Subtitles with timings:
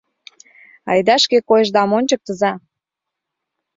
[0.91, 2.51] Айда шке койышдам ончыктыза!